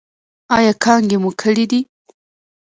ایا 0.55 0.71
کانګې 0.83 1.17
مو 1.21 1.31
کړي 1.41 1.65
دي؟ 1.71 1.79